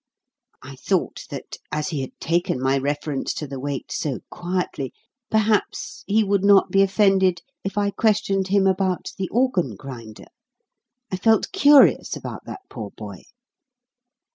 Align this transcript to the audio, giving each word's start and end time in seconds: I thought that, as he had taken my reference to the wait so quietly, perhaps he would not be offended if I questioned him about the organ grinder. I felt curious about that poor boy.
I 0.63 0.77
thought 0.77 1.25
that, 1.29 1.57
as 1.71 1.89
he 1.89 2.01
had 2.01 2.19
taken 2.19 2.59
my 2.59 2.75
reference 2.79 3.35
to 3.35 3.45
the 3.45 3.59
wait 3.59 3.91
so 3.91 4.21
quietly, 4.31 4.93
perhaps 5.29 6.03
he 6.07 6.23
would 6.23 6.43
not 6.43 6.71
be 6.71 6.81
offended 6.81 7.43
if 7.63 7.77
I 7.77 7.91
questioned 7.91 8.47
him 8.47 8.65
about 8.65 9.11
the 9.19 9.29
organ 9.29 9.75
grinder. 9.75 10.29
I 11.11 11.17
felt 11.17 11.51
curious 11.51 12.15
about 12.15 12.45
that 12.45 12.61
poor 12.67 12.89
boy. 12.97 13.21